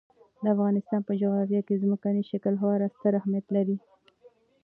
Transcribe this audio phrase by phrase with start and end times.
[0.43, 3.77] د افغانستان په جغرافیه کې ځمکنی شکل خورا ستر اهمیت لري.